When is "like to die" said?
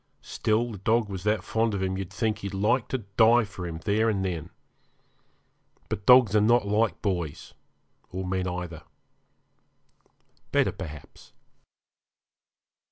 2.55-3.43